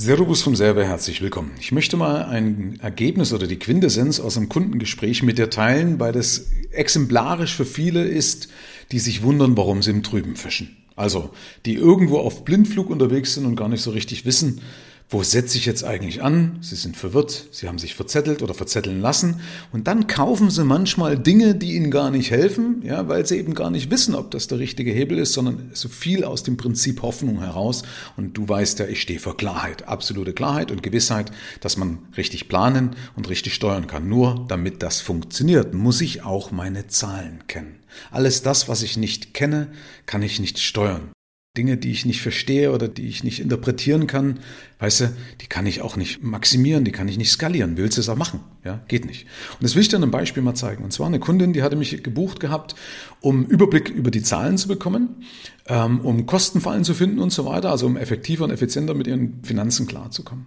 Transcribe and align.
Servus 0.00 0.42
vom 0.42 0.54
Server, 0.54 0.84
herzlich 0.84 1.22
willkommen. 1.22 1.50
Ich 1.58 1.72
möchte 1.72 1.96
mal 1.96 2.22
ein 2.26 2.78
Ergebnis 2.80 3.32
oder 3.32 3.48
die 3.48 3.58
Quintessenz 3.58 4.20
aus 4.20 4.36
einem 4.36 4.48
Kundengespräch 4.48 5.24
mit 5.24 5.38
dir 5.38 5.50
teilen, 5.50 5.98
weil 5.98 6.12
das 6.12 6.52
exemplarisch 6.70 7.56
für 7.56 7.64
viele 7.64 8.04
ist, 8.04 8.46
die 8.92 9.00
sich 9.00 9.24
wundern, 9.24 9.56
warum 9.56 9.82
sie 9.82 9.90
im 9.90 10.04
Trüben 10.04 10.36
fischen. 10.36 10.76
Also, 10.94 11.30
die 11.66 11.74
irgendwo 11.74 12.18
auf 12.18 12.44
Blindflug 12.44 12.90
unterwegs 12.90 13.34
sind 13.34 13.44
und 13.44 13.56
gar 13.56 13.68
nicht 13.68 13.82
so 13.82 13.90
richtig 13.90 14.24
wissen, 14.24 14.60
wo 15.10 15.22
setze 15.22 15.56
ich 15.56 15.64
jetzt 15.64 15.84
eigentlich 15.84 16.22
an? 16.22 16.58
Sie 16.60 16.76
sind 16.76 16.96
verwirrt, 16.96 17.48
sie 17.50 17.66
haben 17.66 17.78
sich 17.78 17.94
verzettelt 17.94 18.42
oder 18.42 18.52
verzetteln 18.52 19.00
lassen 19.00 19.40
und 19.72 19.86
dann 19.86 20.06
kaufen 20.06 20.50
sie 20.50 20.64
manchmal 20.64 21.18
Dinge, 21.18 21.54
die 21.54 21.76
ihnen 21.76 21.90
gar 21.90 22.10
nicht 22.10 22.30
helfen, 22.30 22.82
ja, 22.84 23.08
weil 23.08 23.24
sie 23.24 23.38
eben 23.38 23.54
gar 23.54 23.70
nicht 23.70 23.90
wissen, 23.90 24.14
ob 24.14 24.30
das 24.30 24.48
der 24.48 24.58
richtige 24.58 24.92
Hebel 24.92 25.18
ist, 25.18 25.32
sondern 25.32 25.70
so 25.72 25.88
viel 25.88 26.24
aus 26.24 26.42
dem 26.42 26.58
Prinzip 26.58 27.00
Hoffnung 27.00 27.40
heraus. 27.40 27.84
Und 28.18 28.36
du 28.36 28.46
weißt 28.46 28.80
ja, 28.80 28.86
ich 28.86 29.00
stehe 29.00 29.18
für 29.18 29.34
Klarheit, 29.34 29.88
absolute 29.88 30.34
Klarheit 30.34 30.70
und 30.70 30.82
Gewissheit, 30.82 31.30
dass 31.60 31.78
man 31.78 32.00
richtig 32.18 32.48
planen 32.48 32.94
und 33.16 33.30
richtig 33.30 33.54
steuern 33.54 33.86
kann. 33.86 34.08
Nur 34.08 34.44
damit 34.48 34.82
das 34.82 35.00
funktioniert, 35.00 35.72
muss 35.72 36.02
ich 36.02 36.22
auch 36.22 36.50
meine 36.50 36.86
Zahlen 36.86 37.44
kennen. 37.46 37.76
Alles 38.10 38.42
das, 38.42 38.68
was 38.68 38.82
ich 38.82 38.98
nicht 38.98 39.32
kenne, 39.32 39.68
kann 40.04 40.22
ich 40.22 40.38
nicht 40.38 40.58
steuern. 40.58 41.10
Dinge, 41.58 41.76
die 41.76 41.90
ich 41.90 42.06
nicht 42.06 42.22
verstehe 42.22 42.72
oder 42.72 42.86
die 42.86 43.08
ich 43.08 43.24
nicht 43.24 43.40
interpretieren 43.40 44.06
kann, 44.06 44.38
weißt 44.78 45.00
du, 45.00 45.16
die 45.40 45.46
kann 45.46 45.66
ich 45.66 45.82
auch 45.82 45.96
nicht 45.96 46.22
maximieren, 46.22 46.84
die 46.84 46.92
kann 46.92 47.08
ich 47.08 47.18
nicht 47.18 47.32
skalieren. 47.32 47.76
Willst 47.76 47.96
du 47.96 48.00
es 48.00 48.08
auch 48.08 48.16
machen? 48.16 48.40
Ja, 48.64 48.80
geht 48.86 49.04
nicht. 49.04 49.26
Und 49.54 49.64
das 49.64 49.74
will 49.74 49.82
ich 49.82 49.88
dir 49.88 49.96
an 49.96 50.04
einem 50.04 50.12
Beispiel 50.12 50.42
mal 50.42 50.54
zeigen. 50.54 50.84
Und 50.84 50.92
zwar 50.92 51.08
eine 51.08 51.18
Kundin, 51.18 51.52
die 51.52 51.62
hatte 51.62 51.74
mich 51.74 52.02
gebucht 52.02 52.38
gehabt, 52.38 52.76
um 53.20 53.44
Überblick 53.44 53.90
über 53.90 54.12
die 54.12 54.22
Zahlen 54.22 54.56
zu 54.56 54.68
bekommen, 54.68 55.24
ähm, 55.66 56.00
um 56.00 56.26
Kostenfallen 56.26 56.84
zu 56.84 56.94
finden 56.94 57.18
und 57.18 57.30
so 57.30 57.44
weiter, 57.44 57.70
also 57.70 57.86
um 57.86 57.96
effektiver 57.96 58.44
und 58.44 58.52
effizienter 58.52 58.94
mit 58.94 59.08
ihren 59.08 59.42
Finanzen 59.42 59.88
klarzukommen. 59.88 60.46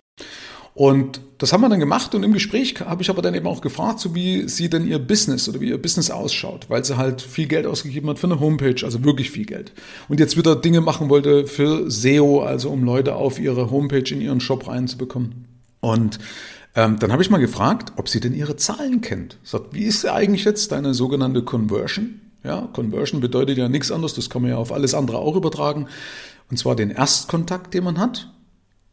Und 0.73 1.21
das 1.37 1.51
haben 1.51 1.61
wir 1.61 1.69
dann 1.69 1.79
gemacht 1.79 2.15
und 2.15 2.23
im 2.23 2.33
Gespräch 2.33 2.75
habe 2.79 3.01
ich 3.01 3.09
aber 3.09 3.21
dann 3.21 3.33
eben 3.33 3.47
auch 3.47 3.61
gefragt, 3.61 3.99
so 3.99 4.15
wie 4.15 4.47
sie 4.47 4.69
denn 4.69 4.87
ihr 4.87 4.99
Business 4.99 5.49
oder 5.49 5.59
wie 5.59 5.69
ihr 5.69 5.81
Business 5.81 6.09
ausschaut, 6.11 6.69
weil 6.69 6.85
sie 6.85 6.97
halt 6.97 7.21
viel 7.21 7.47
Geld 7.47 7.65
ausgegeben 7.65 8.09
hat 8.09 8.19
für 8.19 8.27
eine 8.27 8.39
Homepage, 8.39 8.83
also 8.83 9.03
wirklich 9.03 9.31
viel 9.31 9.45
Geld. 9.45 9.73
Und 10.07 10.19
jetzt 10.19 10.37
wieder 10.37 10.55
Dinge 10.55 10.79
machen 10.79 11.09
wollte 11.09 11.47
für 11.47 11.89
SEO, 11.89 12.41
also 12.43 12.69
um 12.69 12.83
Leute 12.83 13.15
auf 13.15 13.39
ihre 13.39 13.69
Homepage 13.69 14.13
in 14.13 14.21
ihren 14.21 14.39
Shop 14.39 14.67
reinzubekommen. 14.67 15.45
Und 15.81 16.19
ähm, 16.75 16.99
dann 16.99 17.11
habe 17.11 17.21
ich 17.21 17.29
mal 17.29 17.39
gefragt, 17.39 17.93
ob 17.97 18.07
sie 18.07 18.21
denn 18.21 18.33
ihre 18.33 18.55
Zahlen 18.55 19.01
kennt. 19.01 19.37
Sagt, 19.43 19.73
wie 19.73 19.83
ist 19.83 20.05
eigentlich 20.05 20.45
jetzt 20.45 20.71
deine 20.71 20.93
sogenannte 20.93 21.43
Conversion? 21.43 22.21
Ja, 22.43 22.69
Conversion 22.71 23.19
bedeutet 23.19 23.57
ja 23.57 23.67
nichts 23.67 23.91
anderes, 23.91 24.13
das 24.13 24.29
kann 24.29 24.41
man 24.41 24.51
ja 24.51 24.57
auf 24.57 24.71
alles 24.71 24.93
andere 24.93 25.19
auch 25.19 25.35
übertragen. 25.35 25.87
Und 26.49 26.57
zwar 26.57 26.75
den 26.75 26.91
Erstkontakt, 26.91 27.73
den 27.73 27.83
man 27.83 27.99
hat 27.99 28.31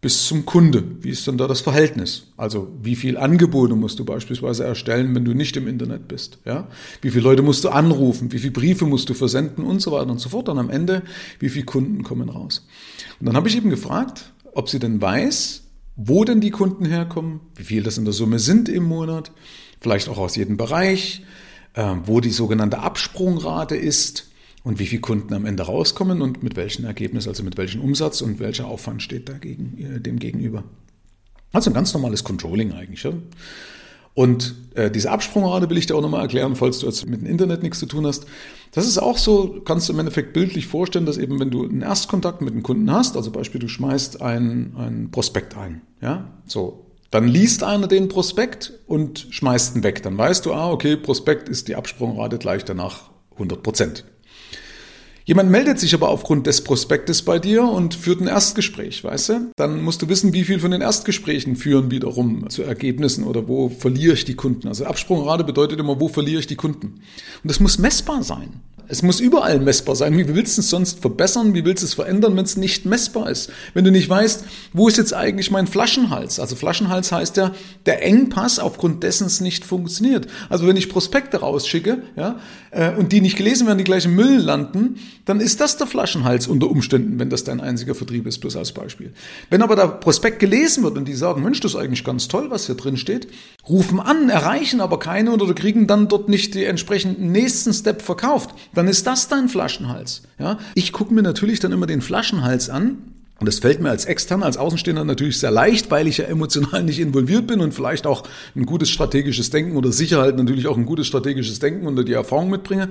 bis 0.00 0.28
zum 0.28 0.46
Kunde. 0.46 0.84
Wie 1.00 1.10
ist 1.10 1.26
denn 1.26 1.38
da 1.38 1.48
das 1.48 1.60
Verhältnis? 1.60 2.28
Also 2.36 2.68
wie 2.82 2.94
viel 2.94 3.16
Angebote 3.16 3.74
musst 3.74 3.98
du 3.98 4.04
beispielsweise 4.04 4.64
erstellen, 4.64 5.14
wenn 5.14 5.24
du 5.24 5.34
nicht 5.34 5.56
im 5.56 5.66
Internet 5.66 6.06
bist? 6.06 6.38
Ja? 6.44 6.68
Wie 7.02 7.10
viele 7.10 7.24
Leute 7.24 7.42
musst 7.42 7.64
du 7.64 7.70
anrufen? 7.70 8.30
Wie 8.30 8.38
viele 8.38 8.52
Briefe 8.52 8.86
musst 8.86 9.08
du 9.08 9.14
versenden 9.14 9.64
und 9.64 9.82
so 9.82 9.90
weiter 9.90 10.10
und 10.10 10.20
so 10.20 10.28
fort? 10.28 10.48
Und 10.48 10.58
am 10.58 10.70
Ende, 10.70 11.02
wie 11.40 11.48
viele 11.48 11.64
Kunden 11.64 12.04
kommen 12.04 12.28
raus? 12.28 12.66
Und 13.18 13.26
dann 13.26 13.36
habe 13.36 13.48
ich 13.48 13.56
eben 13.56 13.70
gefragt, 13.70 14.32
ob 14.52 14.68
sie 14.68 14.78
denn 14.78 15.02
weiß, 15.02 15.64
wo 15.96 16.24
denn 16.24 16.40
die 16.40 16.50
Kunden 16.50 16.84
herkommen, 16.84 17.40
wie 17.56 17.64
viel 17.64 17.82
das 17.82 17.98
in 17.98 18.04
der 18.04 18.14
Summe 18.14 18.38
sind 18.38 18.68
im 18.68 18.84
Monat, 18.84 19.32
vielleicht 19.80 20.08
auch 20.08 20.18
aus 20.18 20.36
jedem 20.36 20.56
Bereich, 20.56 21.24
äh, 21.74 21.94
wo 22.04 22.20
die 22.20 22.30
sogenannte 22.30 22.78
Absprungrate 22.78 23.74
ist, 23.74 24.27
und 24.64 24.78
wie 24.78 24.86
viele 24.86 25.00
Kunden 25.00 25.32
am 25.34 25.46
Ende 25.46 25.64
rauskommen 25.64 26.22
und 26.22 26.42
mit 26.42 26.56
welchem 26.56 26.84
Ergebnis, 26.84 27.28
also 27.28 27.42
mit 27.42 27.56
welchem 27.56 27.80
Umsatz 27.80 28.20
und 28.20 28.38
welcher 28.40 28.66
Aufwand 28.66 29.02
steht 29.02 29.28
dagegen, 29.28 29.78
äh, 29.78 30.00
dem 30.00 30.18
gegenüber. 30.18 30.64
Also 31.52 31.70
ein 31.70 31.74
ganz 31.74 31.94
normales 31.94 32.24
Controlling 32.24 32.72
eigentlich. 32.72 33.02
Ja? 33.02 33.12
Und 34.14 34.56
äh, 34.74 34.90
diese 34.90 35.10
Absprungrate 35.10 35.70
will 35.70 35.78
ich 35.78 35.86
dir 35.86 35.94
auch 35.94 36.02
nochmal 36.02 36.22
erklären, 36.22 36.56
falls 36.56 36.80
du 36.80 36.86
jetzt 36.86 37.06
mit 37.06 37.20
dem 37.20 37.26
Internet 37.28 37.62
nichts 37.62 37.78
zu 37.78 37.86
tun 37.86 38.04
hast. 38.04 38.26
Das 38.72 38.84
ist 38.84 38.98
auch 38.98 39.16
so, 39.16 39.60
kannst 39.64 39.88
du 39.88 39.92
im 39.92 40.00
Endeffekt 40.00 40.32
bildlich 40.32 40.66
vorstellen, 40.66 41.06
dass 41.06 41.18
eben, 41.18 41.38
wenn 41.38 41.50
du 41.50 41.64
einen 41.64 41.82
Erstkontakt 41.82 42.42
mit 42.42 42.52
einem 42.52 42.64
Kunden 42.64 42.90
hast, 42.90 43.16
also 43.16 43.30
Beispiel, 43.30 43.60
du 43.60 43.68
schmeißt 43.68 44.20
ein, 44.20 44.74
ein 44.76 45.10
Prospekt 45.12 45.56
ein, 45.56 45.82
ja, 46.02 46.32
so, 46.46 46.86
dann 47.10 47.28
liest 47.28 47.62
einer 47.62 47.86
den 47.86 48.08
Prospekt 48.08 48.72
und 48.86 49.28
schmeißt 49.30 49.76
ihn 49.76 49.82
weg. 49.82 50.02
Dann 50.02 50.18
weißt 50.18 50.44
du, 50.44 50.52
ah, 50.52 50.70
okay, 50.70 50.96
Prospekt 50.96 51.48
ist 51.48 51.68
die 51.68 51.76
Absprungrate 51.76 52.38
gleich 52.38 52.64
danach 52.64 53.10
100 53.34 53.62
Prozent. 53.62 54.04
Jemand 55.28 55.50
meldet 55.50 55.78
sich 55.78 55.92
aber 55.92 56.08
aufgrund 56.08 56.46
des 56.46 56.64
Prospektes 56.64 57.20
bei 57.20 57.38
dir 57.38 57.62
und 57.62 57.94
führt 57.94 58.22
ein 58.22 58.28
Erstgespräch, 58.28 59.04
weißt 59.04 59.28
du? 59.28 59.52
Dann 59.56 59.82
musst 59.82 60.00
du 60.00 60.08
wissen, 60.08 60.32
wie 60.32 60.42
viel 60.42 60.58
von 60.58 60.70
den 60.70 60.80
Erstgesprächen 60.80 61.54
führen 61.54 61.90
wiederum 61.90 62.48
zu 62.48 62.62
Ergebnissen 62.62 63.24
oder 63.24 63.46
wo 63.46 63.68
verliere 63.68 64.14
ich 64.14 64.24
die 64.24 64.36
Kunden. 64.36 64.68
Also 64.68 64.86
Absprungrate 64.86 65.44
bedeutet 65.44 65.80
immer, 65.80 66.00
wo 66.00 66.08
verliere 66.08 66.40
ich 66.40 66.46
die 66.46 66.56
Kunden. 66.56 67.02
Und 67.42 67.44
das 67.44 67.60
muss 67.60 67.76
messbar 67.76 68.22
sein. 68.22 68.62
Es 68.88 69.02
muss 69.02 69.20
überall 69.20 69.60
messbar 69.60 69.94
sein. 69.94 70.16
Wie 70.16 70.34
willst 70.34 70.56
du 70.56 70.62
es 70.62 70.70
sonst 70.70 71.00
verbessern? 71.00 71.54
Wie 71.54 71.64
willst 71.64 71.82
du 71.82 71.86
es 71.86 71.94
verändern, 71.94 72.36
wenn 72.36 72.44
es 72.44 72.56
nicht 72.56 72.86
messbar 72.86 73.30
ist? 73.30 73.50
Wenn 73.74 73.84
du 73.84 73.90
nicht 73.90 74.08
weißt, 74.08 74.44
wo 74.72 74.88
ist 74.88 74.96
jetzt 74.96 75.14
eigentlich 75.14 75.50
mein 75.50 75.66
Flaschenhals? 75.66 76.40
Also 76.40 76.56
Flaschenhals 76.56 77.12
heißt 77.12 77.36
ja, 77.36 77.52
der 77.86 78.02
Engpass 78.02 78.58
aufgrund 78.58 79.02
dessen 79.02 79.26
es 79.26 79.40
nicht 79.40 79.64
funktioniert. 79.64 80.26
Also 80.48 80.66
wenn 80.66 80.76
ich 80.76 80.88
Prospekte 80.88 81.38
rausschicke, 81.38 82.02
ja, 82.16 82.40
äh, 82.70 82.92
und 82.94 83.12
die 83.12 83.20
nicht 83.20 83.36
gelesen 83.36 83.66
werden, 83.66 83.78
die 83.78 83.84
gleich 83.84 84.04
im 84.04 84.14
Müll 84.14 84.38
landen, 84.38 84.96
dann 85.24 85.40
ist 85.40 85.60
das 85.60 85.76
der 85.76 85.86
Flaschenhals 85.86 86.46
unter 86.46 86.70
Umständen, 86.70 87.18
wenn 87.18 87.30
das 87.30 87.44
dein 87.44 87.60
einziger 87.60 87.94
Vertrieb 87.94 88.26
ist, 88.26 88.38
bloß 88.38 88.56
als 88.56 88.72
Beispiel. 88.72 89.12
Wenn 89.50 89.62
aber 89.62 89.76
der 89.76 89.88
Prospekt 89.88 90.38
gelesen 90.38 90.82
wird 90.84 90.96
und 90.96 91.06
die 91.06 91.14
sagen, 91.14 91.42
Mensch, 91.42 91.60
das 91.60 91.72
ist 91.74 91.78
eigentlich 91.78 92.04
ganz 92.04 92.28
toll, 92.28 92.50
was 92.50 92.66
hier 92.66 92.74
drin 92.74 92.96
steht, 92.96 93.28
rufen 93.68 94.00
an, 94.00 94.30
erreichen 94.30 94.80
aber 94.80 94.98
keine 94.98 95.32
oder 95.32 95.52
kriegen 95.54 95.86
dann 95.86 96.08
dort 96.08 96.28
nicht 96.28 96.54
die 96.54 96.64
entsprechenden 96.64 97.32
nächsten 97.32 97.72
Step 97.72 98.02
verkauft, 98.02 98.50
dann 98.78 98.88
ist 98.88 99.06
das 99.06 99.28
dein 99.28 99.48
Flaschenhals. 99.48 100.22
Ja? 100.38 100.58
Ich 100.74 100.92
gucke 100.92 101.12
mir 101.12 101.22
natürlich 101.22 101.60
dann 101.60 101.72
immer 101.72 101.86
den 101.86 102.00
Flaschenhals 102.00 102.70
an 102.70 102.98
und 103.40 103.46
das 103.46 103.58
fällt 103.58 103.80
mir 103.80 103.90
als 103.90 104.04
Externer, 104.04 104.46
als 104.46 104.56
Außenstehender 104.56 105.04
natürlich 105.04 105.38
sehr 105.38 105.50
leicht, 105.50 105.90
weil 105.90 106.08
ich 106.08 106.18
ja 106.18 106.24
emotional 106.24 106.82
nicht 106.84 106.98
involviert 106.98 107.46
bin 107.46 107.60
und 107.60 107.72
vielleicht 107.72 108.06
auch 108.06 108.22
ein 108.56 108.66
gutes 108.66 108.90
strategisches 108.90 109.50
Denken 109.50 109.76
oder 109.76 109.92
Sicherheit 109.92 110.36
natürlich 110.36 110.66
auch 110.66 110.76
ein 110.76 110.86
gutes 110.86 111.06
strategisches 111.06 111.58
Denken 111.58 111.86
unter 111.86 112.04
die 112.04 112.12
Erfahrung 112.12 112.50
mitbringe. 112.50 112.88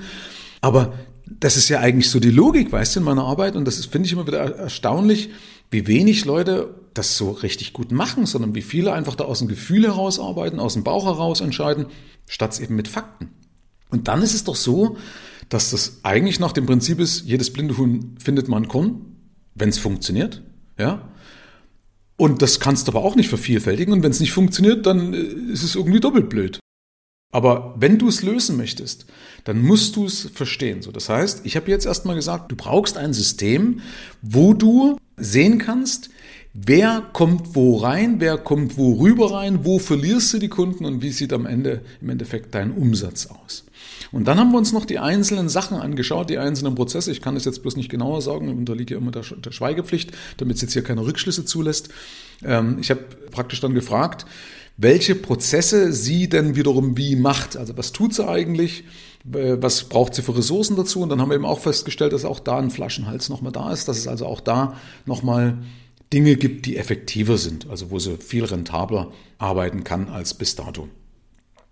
Aber 0.62 0.94
das 1.26 1.58
ist 1.58 1.70
ja 1.70 1.80
eigentlich 1.80 2.10
so 2.10 2.20
die 2.20 2.32
Logik, 2.32 2.72
weißt 2.72 2.96
du, 2.96 3.00
in 3.00 3.06
meiner 3.06 3.24
Arbeit. 3.24 3.56
Und 3.56 3.66
das 3.66 3.86
finde 3.86 4.08
ich 4.08 4.14
immer 4.14 4.28
wieder 4.28 4.40
erstaunlich, 4.40 5.30
wie 5.70 5.88
wenig 5.88 6.26
Leute 6.26 6.76
das 6.94 7.18
so 7.18 7.32
richtig 7.32 7.74
gut 7.74 7.92
machen, 7.92 8.26
sondern 8.26 8.56
wie 8.56 8.62
viele 8.62 8.94
einfach 8.94 9.16
da 9.16 9.26
aus 9.26 9.40
dem 9.40 9.48
Gefühl 9.48 9.84
heraus 9.84 10.20
arbeiten, 10.20 10.60
aus 10.60 10.74
dem 10.74 10.84
Bauch 10.84 11.06
heraus 11.06 11.42
entscheiden, 11.42 11.88
statt 12.28 12.60
eben 12.60 12.76
mit 12.76 12.88
Fakten. 12.88 13.30
Und 13.90 14.08
dann 14.08 14.22
ist 14.22 14.34
es 14.34 14.44
doch 14.44 14.56
so, 14.56 14.98
dass 15.50 15.72
das 15.72 16.00
eigentlich 16.04 16.40
nach 16.40 16.52
dem 16.52 16.66
Prinzip 16.66 17.00
ist, 17.00 17.26
jedes 17.26 17.52
blinde 17.52 17.78
Huhn 17.78 18.16
findet 18.20 18.48
man 18.48 18.68
Korn, 18.68 19.06
wenn 19.56 19.70
es 19.70 19.80
funktioniert, 19.80 20.44
ja. 20.78 21.10
Und 22.18 22.42
das 22.42 22.60
kannst 22.60 22.88
du 22.88 22.92
aber 22.92 23.04
auch 23.04 23.16
nicht 23.16 23.30
vervielfältigen. 23.30 23.94
Und 23.94 24.02
wenn 24.02 24.12
es 24.12 24.20
nicht 24.20 24.32
funktioniert, 24.32 24.86
dann 24.88 25.14
äh, 25.14 25.18
ist 25.52 25.64
es 25.64 25.76
irgendwie 25.76 26.00
doppelt 26.00 26.30
blöd. 26.30 26.60
Aber 27.32 27.76
wenn 27.78 28.00
du 28.00 28.08
es 28.08 28.24
lösen 28.24 28.58
möchtest, 28.58 29.06
dann 29.44 29.62
musst 29.62 29.96
du 29.96 30.06
es 30.06 30.30
verstehen. 30.34 30.82
So, 30.82 30.92
das 30.92 31.10
heißt, 31.10 31.46
ich 31.46 31.56
habe 31.56 31.70
jetzt 31.70 31.86
erstmal 31.86 32.16
gesagt, 32.16 32.52
du 32.52 32.56
brauchst 32.56 32.98
ein 32.98 33.14
System, 33.14 33.82
wo 34.22 34.54
du 34.54 34.98
sehen 35.18 35.60
kannst, 35.60 36.10
wer 36.54 37.02
kommt 37.14 37.54
wo 37.54 37.78
rein, 37.78 38.20
wer 38.20 38.38
kommt 38.38 38.78
wo 38.78 38.94
rüber 38.94 39.34
rein, 39.34 39.66
wo 39.66 39.78
verlierst 39.78 40.34
du 40.34 40.40
die 40.40 40.48
Kunden 40.48 40.86
und 40.86 41.02
wie 41.02 41.12
sieht 41.12 41.34
am 41.34 41.46
Ende 41.46 41.82
im 42.02 42.10
Endeffekt 42.10 42.56
dein 42.56 42.72
Umsatz 42.72 43.28
aus. 43.28 43.67
Und 44.12 44.28
dann 44.28 44.40
haben 44.40 44.52
wir 44.52 44.58
uns 44.58 44.74
noch 44.74 44.86
die 44.86 45.00
einzelnen 45.00 45.50
Sachen 45.50 45.78
angeschaut, 45.78 46.30
die 46.30 46.38
einzelnen 46.38 46.76
Prozesse. 46.76 47.12
Ich 47.12 47.22
kann 47.22 47.36
das 47.36 47.46
jetzt 47.46 47.62
bloß 47.62 47.76
nicht 47.76 47.90
genauer 47.90 48.22
sagen, 48.22 48.50
unterliege 48.50 48.96
immer 48.96 49.12
der, 49.12 49.24
der 49.24 49.52
Schweigepflicht, 49.52 50.12
damit 50.38 50.56
es 50.56 50.62
jetzt 50.62 50.74
hier 50.74 50.84
keine 50.84 51.06
Rückschlüsse 51.06 51.46
zulässt. 51.46 51.90
Ähm, 52.44 52.78
ich 52.80 52.90
habe 52.90 53.02
praktisch 53.32 53.62
dann 53.62 53.74
gefragt, 53.74 54.26
welche 54.78 55.16
Prozesse 55.16 55.92
sie 55.92 56.30
denn 56.30 56.56
wiederum 56.56 56.98
wie 56.98 57.16
macht. 57.16 57.58
Also 57.58 57.76
was 57.78 57.92
tut 57.92 58.14
sie 58.14 58.28
eigentlich? 58.28 58.84
Was 59.24 59.86
braucht 59.86 60.14
sie 60.14 60.22
für 60.22 60.38
Ressourcen 60.38 60.76
dazu? 60.78 61.02
Und 61.02 61.10
dann 61.10 61.20
haben 61.20 61.30
wir 61.30 61.36
eben 61.36 61.46
auch 61.46 61.60
festgestellt, 61.60 62.14
dass 62.14 62.24
auch 62.24 62.40
da 62.40 62.60
ein 62.60 62.70
Flaschenhals 62.70 63.28
nochmal 63.30 63.52
da 63.52 63.74
ist, 63.74 63.88
dass 63.88 63.98
es 63.98 64.08
also 64.08 64.26
auch 64.28 64.40
da 64.40 64.76
nochmal 65.06 65.58
Dinge 66.14 66.38
gibt, 66.38 66.66
die 66.66 66.78
effektiver 66.78 67.38
sind, 67.38 67.70
also 67.70 67.92
wo 67.92 68.00
sie 68.00 68.18
viel 68.18 68.46
rentabler 68.46 69.12
arbeiten 69.40 69.84
kann 69.84 70.08
als 70.08 70.34
bis 70.34 70.56
dato. 70.56 70.88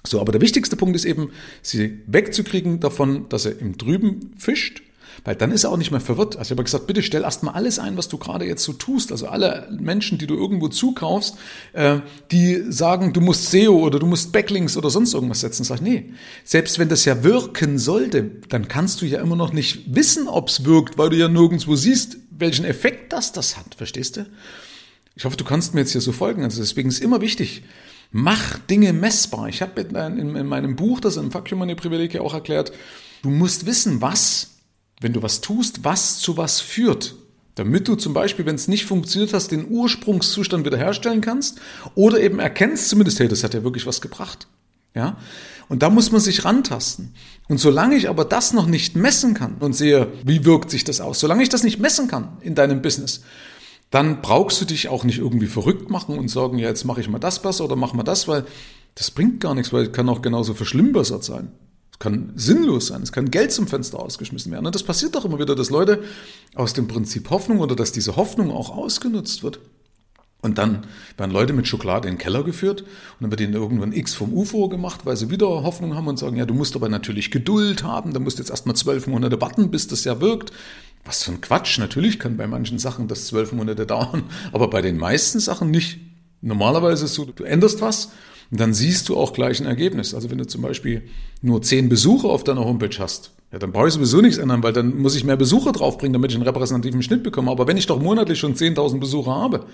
So, 0.05 0.21
aber 0.21 0.31
der 0.31 0.41
wichtigste 0.41 0.75
Punkt 0.75 0.95
ist 0.95 1.05
eben, 1.05 1.31
sie 1.61 2.01
wegzukriegen 2.07 2.79
davon, 2.79 3.27
dass 3.29 3.45
er 3.45 3.59
im 3.59 3.77
Drüben 3.77 4.33
fischt, 4.37 4.81
weil 5.23 5.35
dann 5.35 5.51
ist 5.51 5.63
er 5.63 5.71
auch 5.71 5.77
nicht 5.77 5.91
mehr 5.91 6.01
verwirrt. 6.01 6.35
Also 6.35 6.49
ich 6.49 6.51
habe 6.51 6.63
gesagt, 6.63 6.87
bitte 6.87 7.01
stell 7.01 7.23
erstmal 7.23 7.55
alles 7.55 7.79
ein, 7.79 7.97
was 7.97 8.09
du 8.09 8.17
gerade 8.17 8.45
jetzt 8.45 8.63
so 8.63 8.73
tust. 8.73 9.11
Also 9.11 9.27
alle 9.27 9.67
Menschen, 9.71 10.17
die 10.17 10.27
du 10.27 10.35
irgendwo 10.35 10.67
zukaufst, 10.67 11.35
äh, 11.73 11.99
die 12.31 12.63
sagen, 12.69 13.13
du 13.13 13.21
musst 13.21 13.49
SEO 13.49 13.79
oder 13.79 13.99
du 13.99 14.05
musst 14.05 14.31
Backlinks 14.31 14.77
oder 14.77 14.89
sonst 14.89 15.13
irgendwas 15.13 15.41
setzen. 15.41 15.63
Sag 15.63 15.81
nee. 15.81 16.11
Selbst 16.43 16.79
wenn 16.79 16.89
das 16.89 17.05
ja 17.05 17.23
wirken 17.23 17.79
sollte, 17.79 18.29
dann 18.49 18.67
kannst 18.67 19.01
du 19.01 19.05
ja 19.05 19.21
immer 19.21 19.35
noch 19.35 19.53
nicht 19.53 19.95
wissen, 19.95 20.27
ob 20.27 20.49
es 20.49 20.65
wirkt, 20.65 20.97
weil 20.97 21.09
du 21.09 21.17
ja 21.17 21.27
nirgendwo 21.27 21.75
siehst, 21.75 22.17
welchen 22.29 22.65
Effekt 22.65 23.13
das 23.13 23.31
das 23.31 23.57
hat. 23.57 23.75
Verstehst 23.75 24.17
du? 24.17 24.25
Ich 25.15 25.23
hoffe, 25.23 25.37
du 25.37 25.45
kannst 25.45 25.73
mir 25.73 25.79
jetzt 25.81 25.93
hier 25.93 26.01
so 26.01 26.11
folgen. 26.11 26.43
Also 26.43 26.61
deswegen 26.61 26.89
ist 26.89 26.99
immer 26.99 27.21
wichtig, 27.21 27.63
mach 28.15 28.59
Dinge 28.59 28.93
messbar. 28.93 29.49
Ich 29.49 29.61
habe 29.61 29.81
in, 29.81 30.37
in, 30.37 30.47
meinem 30.47 30.77
Buch, 30.77 31.01
das 31.01 31.17
im 31.17 31.31
Fuck 31.31 31.51
Money 31.51 31.75
Privileg 31.75 32.17
auch 32.17 32.33
erklärt, 32.33 32.71
du 33.23 33.29
musst 33.29 33.65
wissen, 33.65 33.99
was, 33.99 34.51
wenn 35.01 35.11
du 35.11 35.21
was 35.21 35.41
tust, 35.41 35.83
was 35.83 36.19
zu 36.19 36.37
was 36.37 36.61
führt. 36.61 37.15
Damit 37.55 37.89
du 37.89 37.95
zum 37.95 38.13
Beispiel, 38.13 38.45
wenn 38.45 38.55
es 38.55 38.69
nicht 38.69 38.85
funktioniert 38.85 39.33
hast, 39.33 39.51
den 39.51 39.69
Ursprungszustand 39.69 40.65
wiederherstellen 40.65 41.19
kannst 41.19 41.59
oder 41.93 42.21
eben 42.21 42.39
erkennst 42.39 42.87
zumindest, 42.87 43.19
hey, 43.19 43.27
das 43.27 43.43
hat 43.43 43.53
ja 43.53 43.65
wirklich 43.65 43.85
was 43.85 43.99
gebracht. 43.99 44.47
Ja? 44.93 45.17
Und 45.67 45.83
da 45.83 45.89
muss 45.89 46.13
man 46.13 46.21
sich 46.21 46.45
rantasten. 46.45 47.13
Und 47.49 47.57
solange 47.57 47.95
ich 47.95 48.07
aber 48.07 48.23
das 48.23 48.53
noch 48.53 48.65
nicht 48.65 48.95
messen 48.95 49.33
kann 49.33 49.55
und 49.59 49.73
sehe, 49.73 50.07
wie 50.23 50.45
wirkt 50.45 50.71
sich 50.71 50.85
das 50.85 51.01
aus, 51.01 51.19
solange 51.19 51.43
ich 51.43 51.49
das 51.49 51.63
nicht 51.63 51.79
messen 51.79 52.07
kann 52.07 52.37
in 52.39 52.55
deinem 52.55 52.81
Business, 52.81 53.23
dann 53.95 54.21
brauchst 54.21 54.59
du 54.59 54.65
dich 54.65 54.89
auch 54.89 55.05
nicht 55.05 55.19
irgendwie 55.19 55.47
verrückt 55.47 55.89
machen 55.89 56.19
und 56.19 56.27
sagen, 56.27 56.59
ja, 56.59 56.67
jetzt 56.67 56.83
mache 56.83 56.99
ich 56.99 57.07
mal 57.07 57.17
das 57.17 57.41
besser 57.41 57.63
oder 57.63 57.77
mach 57.77 57.93
mal 57.93 58.03
das, 58.03 58.27
weil 58.27 58.45
das 58.95 59.09
bringt 59.09 59.39
gar 59.39 59.55
nichts, 59.55 59.71
weil 59.71 59.85
es 59.85 59.93
kann 59.93 60.09
auch 60.09 60.21
genauso 60.21 60.53
verschlimmbessert 60.53 61.23
sein. 61.23 61.53
Es 61.93 61.99
kann 61.99 62.33
sinnlos 62.35 62.87
sein, 62.87 63.03
es 63.03 63.13
kann 63.13 63.31
Geld 63.31 63.53
zum 63.53 63.67
Fenster 63.67 63.97
ausgeschmissen 64.01 64.51
werden. 64.51 64.65
Und 64.65 64.75
das 64.75 64.83
passiert 64.83 65.15
doch 65.15 65.23
immer 65.23 65.39
wieder, 65.39 65.55
dass 65.55 65.69
Leute 65.69 66.03
aus 66.55 66.73
dem 66.73 66.89
Prinzip 66.89 67.29
Hoffnung 67.29 67.59
oder 67.59 67.73
dass 67.73 67.93
diese 67.93 68.17
Hoffnung 68.17 68.51
auch 68.51 68.75
ausgenutzt 68.75 69.43
wird. 69.43 69.61
Und 70.41 70.57
dann 70.57 70.85
werden 71.15 71.31
Leute 71.31 71.53
mit 71.53 71.65
Schokolade 71.65 72.09
in 72.09 72.15
den 72.15 72.19
Keller 72.19 72.43
geführt 72.43 72.81
und 72.81 73.21
dann 73.21 73.31
wird 73.31 73.39
ihnen 73.39 73.53
irgendwann 73.53 73.93
X 73.93 74.13
vom 74.13 74.33
UFO 74.33 74.67
gemacht, 74.67 75.05
weil 75.05 75.15
sie 75.15 75.31
wieder 75.31 75.47
Hoffnung 75.47 75.95
haben 75.95 76.09
und 76.09 76.19
sagen, 76.19 76.35
ja, 76.35 76.45
du 76.45 76.53
musst 76.53 76.75
aber 76.75 76.89
natürlich 76.89 77.31
Geduld 77.31 77.83
haben, 77.83 78.13
da 78.13 78.19
musst 78.19 78.39
jetzt 78.39 78.49
erstmal 78.49 78.75
zwölf 78.75 79.07
Monate 79.07 79.39
warten, 79.39 79.71
bis 79.71 79.87
das 79.87 80.03
ja 80.03 80.19
wirkt. 80.19 80.51
Was 81.05 81.23
für 81.23 81.31
ein 81.31 81.41
Quatsch. 81.41 81.77
Natürlich 81.77 82.19
kann 82.19 82.35
bei 82.35 82.47
manchen 82.47 82.79
Sachen 82.79 83.07
das 83.07 83.27
zwölf 83.27 83.51
Monate 83.53 83.85
dauern, 83.85 84.23
aber 84.51 84.69
bei 84.69 84.81
den 84.81 84.97
meisten 84.97 85.39
Sachen 85.39 85.71
nicht. 85.71 85.99
Normalerweise 86.41 87.05
ist 87.05 87.11
es 87.11 87.15
so, 87.15 87.25
du 87.25 87.43
änderst 87.43 87.81
was 87.81 88.11
und 88.51 88.59
dann 88.59 88.73
siehst 88.73 89.09
du 89.09 89.17
auch 89.17 89.33
gleich 89.33 89.59
ein 89.59 89.65
Ergebnis. 89.65 90.13
Also 90.13 90.29
wenn 90.29 90.37
du 90.37 90.45
zum 90.45 90.61
Beispiel 90.61 91.03
nur 91.41 91.61
zehn 91.61 91.89
Besucher 91.89 92.29
auf 92.29 92.43
deiner 92.43 92.65
Homepage 92.65 92.95
hast, 92.99 93.31
ja, 93.51 93.59
dann 93.59 93.71
brauche 93.71 93.87
ich 93.87 93.93
sowieso 93.93 94.21
nichts 94.21 94.37
ändern, 94.37 94.63
weil 94.63 94.73
dann 94.73 94.97
muss 94.97 95.15
ich 95.15 95.23
mehr 95.23 95.37
Besucher 95.37 95.71
draufbringen, 95.71 96.13
damit 96.13 96.31
ich 96.31 96.35
einen 96.35 96.45
repräsentativen 96.45 97.01
Schnitt 97.01 97.23
bekomme. 97.23 97.51
Aber 97.51 97.67
wenn 97.67 97.77
ich 97.77 97.87
doch 97.87 98.01
monatlich 98.01 98.39
schon 98.39 98.55
10.000 98.55 98.99
Besucher 98.99 99.33
habe, 99.33 99.65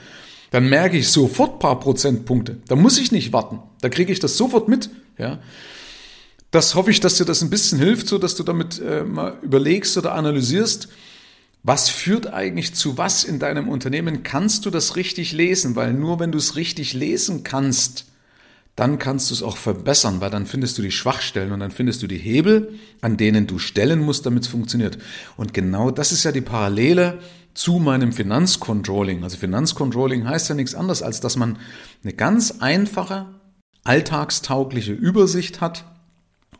dann 0.52 0.70
merke 0.70 0.98
ich 0.98 1.10
sofort 1.10 1.60
paar 1.60 1.80
Prozentpunkte. 1.80 2.58
Da 2.68 2.76
muss 2.76 3.00
ich 3.00 3.12
nicht 3.12 3.34
warten. 3.34 3.60
Da 3.82 3.90
kriege 3.90 4.12
ich 4.12 4.20
das 4.20 4.38
sofort 4.38 4.68
mit. 4.68 4.90
Ja. 5.18 5.40
Das 6.52 6.76
hoffe 6.76 6.92
ich, 6.92 7.00
dass 7.00 7.16
dir 7.16 7.26
das 7.26 7.42
ein 7.42 7.50
bisschen 7.50 7.80
hilft, 7.80 8.08
so 8.08 8.18
dass 8.18 8.36
du 8.36 8.44
damit 8.44 8.80
äh, 8.82 9.04
mal 9.04 9.38
überlegst 9.42 9.98
oder 9.98 10.14
analysierst, 10.14 10.90
was 11.64 11.90
führt 11.90 12.34
eigentlich 12.34 12.74
zu 12.74 12.98
was 12.98 13.24
in 13.24 13.40
deinem 13.40 13.70
Unternehmen? 13.70 14.24
Kannst 14.24 14.66
du 14.66 14.70
das 14.70 14.96
richtig 14.96 15.32
lesen? 15.32 15.76
Weil 15.76 15.94
nur 15.94 16.20
wenn 16.20 16.32
du 16.32 16.40
es 16.40 16.56
richtig 16.56 16.94
lesen 16.94 17.44
kannst, 17.44 18.06
dann 18.76 18.98
kannst 18.98 19.30
du 19.30 19.36
es 19.36 19.44
auch 19.44 19.58
verbessern, 19.58 20.22
weil 20.22 20.30
dann 20.30 20.48
findest 20.48 20.78
du 20.78 20.82
die 20.82 20.92
Schwachstellen 20.92 21.52
und 21.52 21.60
dann 21.60 21.72
findest 21.72 22.02
du 22.02 22.08
die 22.08 22.18
Hebel, 22.18 22.80
an 23.02 23.18
denen 23.18 23.46
du 23.46 23.60
stellen 23.60 24.00
musst, 24.00 24.26
damit 24.26 24.44
es 24.44 24.50
funktioniert. 24.50 24.98
Und 25.38 25.54
genau 25.54 25.92
das 25.92 26.12
ist 26.12 26.24
ja 26.24 26.32
die 26.32 26.42
Parallele 26.42 27.20
zu 27.54 27.80
meinem 27.80 28.14
Finanzcontrolling. 28.14 29.24
Also 29.24 29.38
Finanzcontrolling 29.38 30.28
heißt 30.28 30.50
ja 30.50 30.56
nichts 30.56 30.74
anderes, 30.74 31.04
als 31.04 31.20
dass 31.20 31.36
man 31.36 31.58
eine 32.04 32.14
ganz 32.14 32.60
einfache, 32.60 33.28
alltagstaugliche 33.84 34.94
Übersicht 34.94 35.60
hat, 35.60 35.86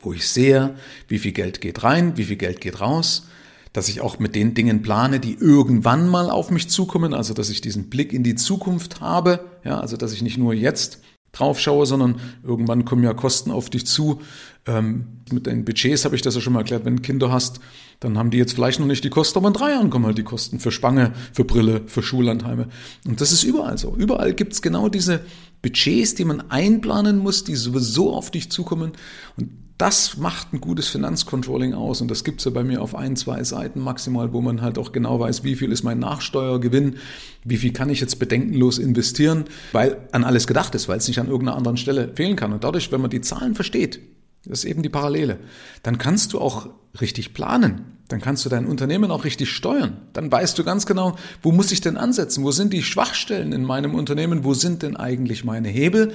wo 0.02 0.14
ich 0.14 0.28
sehe, 0.28 0.76
wie 1.08 1.20
viel 1.20 1.32
Geld 1.32 1.62
geht 1.62 1.84
rein, 1.84 2.18
wie 2.18 2.26
viel 2.26 2.36
Geld 2.36 2.60
geht 2.62 2.82
raus, 2.82 3.28
dass 3.74 3.88
ich 3.88 4.02
auch 4.02 4.20
mit 4.20 4.36
den 4.36 4.54
Dingen 4.54 4.82
plane, 4.82 5.20
die 5.20 5.36
irgendwann 5.36 6.08
mal 6.08 6.30
auf 6.30 6.52
mich 6.52 6.70
zukommen, 6.70 7.14
also 7.14 7.34
dass 7.34 7.50
ich 7.50 7.62
diesen 7.62 7.90
Blick 7.90 8.14
in 8.14 8.24
die 8.24 8.36
Zukunft 8.36 9.02
habe, 9.02 9.46
ja, 9.64 9.80
also 9.80 9.98
dass 9.98 10.14
ich 10.14 10.22
nicht 10.22 10.38
nur 10.38 10.54
jetzt 10.54 11.00
drauf 11.32 11.60
schaue, 11.60 11.86
sondern 11.86 12.20
irgendwann 12.44 12.84
kommen 12.84 13.04
ja 13.04 13.14
Kosten 13.14 13.52
auf 13.52 13.70
dich 13.70 13.86
zu. 13.86 14.22
Ähm, 14.66 15.22
mit 15.32 15.46
den 15.46 15.64
Budgets 15.64 16.04
habe 16.06 16.16
ich 16.16 16.22
das 16.22 16.36
ja 16.36 16.42
schon 16.42 16.54
mal 16.54 16.60
erklärt, 16.60 16.86
wenn 16.86 16.98
du 16.98 17.02
Kinder 17.02 17.32
hast, 17.32 17.62
dann 18.00 18.18
haben 18.18 18.32
die 18.32 18.38
jetzt 18.38 18.54
vielleicht 18.54 18.80
noch 18.80 18.88
nicht 18.88 19.04
die 19.04 19.10
Kosten, 19.10 19.40
aber 19.40 19.48
in 19.48 19.54
drei 19.54 19.72
Jahren 19.72 19.90
kommen 19.90 20.06
halt 20.06 20.18
die 20.18 20.24
Kosten 20.24 20.60
für 20.60 20.72
Spange, 20.72 21.14
für 21.34 21.46
Brille, 21.46 21.84
für 21.88 22.04
Schullandheime. 22.04 22.68
Und 23.08 23.22
das 23.22 23.32
ist 23.32 23.44
überall 23.44 23.78
so. 23.78 23.96
Überall 23.96 24.34
gibt's 24.34 24.62
genau 24.62 24.90
diese 24.90 25.22
Budgets, 25.62 26.16
die 26.16 26.26
man 26.26 26.42
einplanen 26.52 27.20
muss, 27.20 27.44
die 27.44 27.56
sowieso 27.56 28.14
auf 28.14 28.32
dich 28.32 28.52
zukommen. 28.52 28.92
Und 29.38 29.71
das 29.82 30.18
macht 30.18 30.54
ein 30.54 30.62
gutes 30.62 30.90
Finanzcontrolling 30.90 31.74
aus 31.74 32.02
und 32.02 32.12
das 32.12 32.24
gibt's 32.24 32.46
ja 32.46 32.52
bei 32.52 32.64
mir 32.64 32.84
auf 32.84 32.94
ein, 32.94 33.16
zwei 33.16 33.44
Seiten 33.44 33.80
maximal, 33.80 34.32
wo 34.32 34.40
man 34.40 34.62
halt 34.62 34.78
auch 34.78 34.92
genau 34.92 35.20
weiß, 35.20 35.44
wie 35.44 35.56
viel 35.56 35.72
ist 35.72 35.82
mein 35.82 35.98
Nachsteuergewinn, 35.98 36.98
wie 37.44 37.58
viel 37.58 37.74
kann 37.74 37.90
ich 37.90 38.00
jetzt 38.00 38.20
bedenkenlos 38.20 38.78
investieren, 38.78 39.46
weil 39.72 39.98
an 40.12 40.24
alles 40.24 40.46
gedacht 40.46 40.76
ist, 40.76 40.88
weil 40.88 41.00
es 41.00 41.08
nicht 41.08 41.20
an 41.20 41.26
irgendeiner 41.26 41.58
anderen 41.58 41.78
Stelle 41.78 42.12
fehlen 42.14 42.36
kann. 42.36 42.54
Und 42.54 42.64
dadurch, 42.64 42.92
wenn 42.92 43.02
man 43.02 43.10
die 43.10 43.22
Zahlen 43.22 43.56
versteht, 43.56 44.00
das 44.46 44.60
ist 44.60 44.66
eben 44.66 44.84
die 44.84 44.90
Parallele, 44.90 45.40
dann 45.82 45.98
kannst 45.98 46.34
du 46.34 46.40
auch 46.40 46.70
richtig 47.02 47.34
planen. 47.34 47.98
Dann 48.08 48.22
kannst 48.22 48.46
du 48.46 48.50
dein 48.50 48.68
Unternehmen 48.68 49.10
auch 49.10 49.24
richtig 49.24 49.50
steuern. 49.50 49.98
Dann 50.14 50.32
weißt 50.32 50.60
du 50.60 50.64
ganz 50.64 50.86
genau, 50.86 51.16
wo 51.42 51.52
muss 51.52 51.72
ich 51.72 51.82
denn 51.82 51.98
ansetzen? 51.98 52.44
Wo 52.44 52.52
sind 52.52 52.72
die 52.72 52.84
Schwachstellen 52.84 53.52
in 53.52 53.64
meinem 53.64 53.96
Unternehmen? 53.96 54.44
Wo 54.44 54.54
sind 54.54 54.84
denn 54.84 54.96
eigentlich 54.96 55.44
meine 55.44 55.70
Hebel, 55.70 56.14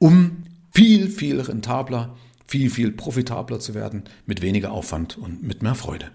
um 0.00 0.38
viel, 0.72 1.08
viel 1.08 1.40
rentabler 1.40 2.16
viel, 2.46 2.70
viel 2.70 2.92
profitabler 2.92 3.60
zu 3.60 3.74
werden, 3.74 4.04
mit 4.26 4.42
weniger 4.42 4.72
Aufwand 4.72 5.18
und 5.18 5.42
mit 5.42 5.62
mehr 5.62 5.74
Freude. 5.74 6.10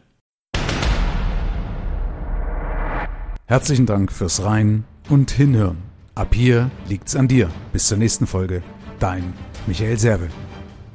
Herzlichen 3.45 3.85
Dank 3.87 4.11
fürs 4.11 4.43
Rein 4.43 4.83
und 5.09 5.31
Hinhören. 5.31 5.77
Ab 6.13 6.35
hier 6.35 6.69
liegt's 6.87 7.15
an 7.15 7.27
dir. 7.27 7.49
Bis 7.73 7.87
zur 7.87 7.97
nächsten 7.97 8.27
Folge. 8.27 8.61
Dein 8.99 9.33
Michael 9.65 9.97
Serve. 9.97 10.27